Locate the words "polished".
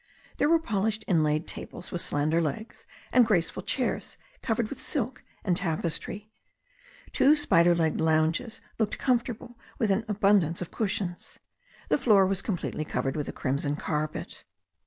0.57-1.05